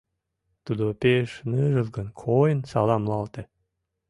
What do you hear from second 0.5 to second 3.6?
Тудо пеш ныжылгын койын саламлалте.